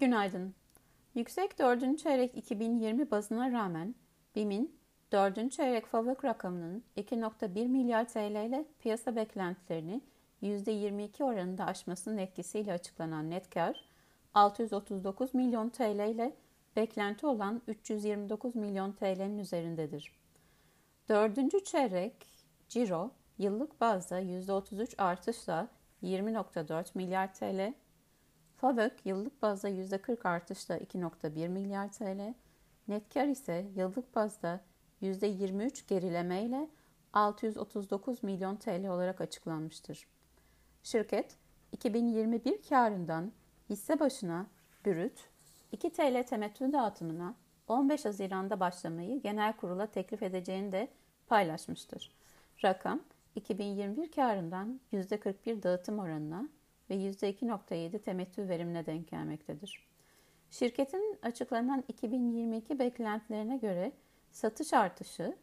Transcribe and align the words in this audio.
Günaydın. 0.00 0.54
Yüksek 1.14 1.58
4. 1.58 1.98
çeyrek 1.98 2.36
2020 2.36 3.10
bazına 3.10 3.52
rağmen 3.52 3.94
BİM'in 4.34 4.76
4. 5.12 5.52
çeyrek 5.52 5.86
FAVÖK 5.86 6.24
rakamının 6.24 6.84
2.1 6.96 7.68
milyar 7.68 8.08
TL 8.08 8.46
ile 8.46 8.64
piyasa 8.80 9.16
beklentilerini 9.16 10.00
%22 10.42 11.24
oranında 11.24 11.64
aşmasının 11.66 12.18
etkisiyle 12.18 12.72
açıklanan 12.72 13.30
net 13.30 13.50
kar 13.50 13.84
639 14.34 15.34
milyon 15.34 15.68
TL 15.68 16.10
ile 16.10 16.36
beklenti 16.76 17.26
olan 17.26 17.62
329 17.66 18.54
milyon 18.54 18.92
TL'nin 18.92 19.38
üzerindedir. 19.38 20.12
4. 21.08 21.64
çeyrek 21.64 22.26
ciro 22.68 23.10
yıllık 23.38 23.80
bazda 23.80 24.20
%33 24.20 25.02
artışla 25.02 25.68
20.4 26.02 26.86
milyar 26.94 27.34
TL, 27.34 27.74
FAVÖK 28.58 29.06
yıllık 29.06 29.42
bazda 29.42 29.68
%40 29.68 30.28
artışla 30.28 30.78
2.1 30.78 31.48
milyar 31.48 31.92
TL, 31.92 32.34
net 32.88 33.14
kar 33.14 33.26
ise 33.26 33.66
yıllık 33.76 34.14
bazda 34.14 34.60
%23 35.02 35.88
gerilemeyle 35.88 36.68
639 37.12 38.22
milyon 38.22 38.56
TL 38.56 38.88
olarak 38.88 39.20
açıklanmıştır. 39.20 40.06
Şirket 40.82 41.36
2021 41.72 42.62
karından 42.68 43.32
hisse 43.70 44.00
başına 44.00 44.46
brüt 44.86 45.28
2 45.72 45.92
TL 45.92 46.22
temettü 46.22 46.72
dağıtımına 46.72 47.34
15 47.68 48.04
Haziran'da 48.04 48.60
başlamayı 48.60 49.22
genel 49.22 49.56
kurula 49.56 49.86
teklif 49.86 50.22
edeceğini 50.22 50.72
de 50.72 50.88
paylaşmıştır. 51.26 52.12
Rakam 52.64 53.00
2021 53.34 54.12
karından 54.12 54.80
%41 54.92 55.62
dağıtım 55.62 55.98
oranına 55.98 56.48
ve 56.90 56.94
%2.7 56.94 57.98
temettü 57.98 58.48
verimine 58.48 58.86
denk 58.86 59.08
gelmektedir. 59.08 59.88
Şirketin 60.50 61.18
açıklanan 61.22 61.84
2022 61.88 62.78
beklentilerine 62.78 63.56
göre 63.56 63.92
satış 64.32 64.72
artışı 64.72 65.36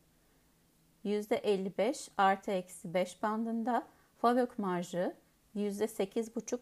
%55 1.06 2.10
artı 2.18 2.52
eksi 2.52 2.94
5 2.94 3.24
bandında, 3.24 3.88
fabrik 4.18 4.60
marjı 4.60 5.16
%8,5 5.56 6.60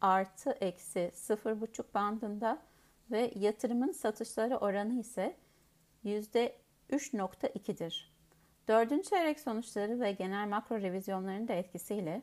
artı 0.00 0.50
eksi 0.50 1.10
0,5 1.14 1.84
bandında 1.94 2.62
ve 3.10 3.32
yatırımın 3.34 3.92
satışları 3.92 4.56
oranı 4.56 5.00
ise 5.00 5.36
%3.2'dir. 6.04 8.12
Dördüncü 8.68 9.08
çeyrek 9.08 9.40
sonuçları 9.40 10.00
ve 10.00 10.12
genel 10.12 10.48
makro 10.48 10.76
revizyonların 10.76 11.48
da 11.48 11.52
etkisiyle 11.52 12.22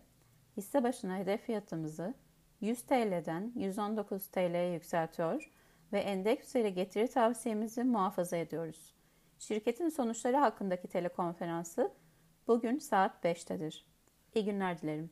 hisse 0.58 0.84
başına 0.84 1.18
hedef 1.18 1.42
fiyatımızı 1.42 2.14
100 2.62 2.82
TL'den 2.82 3.52
119 3.56 4.28
TL'ye 4.28 4.74
yükseltiyor 4.74 5.52
ve 5.94 6.00
endeks 6.00 6.48
üzeri 6.50 6.74
getiri 6.74 7.08
tavsiyemizi 7.08 7.84
muhafaza 7.84 8.38
ediyoruz. 8.38 8.94
Şirketin 9.40 9.90
sonuçları 9.90 10.38
hakkındaki 10.38 10.88
telekonferansı 10.88 11.92
bugün 12.48 12.80
saat 12.80 13.26
5'tedir. 13.26 13.84
İyi 14.36 14.46
günler 14.46 14.82
dilerim. 14.82 15.10